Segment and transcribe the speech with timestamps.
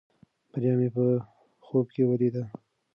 [0.51, 1.03] بریا مې په
[1.65, 2.43] خوب کې ولیده.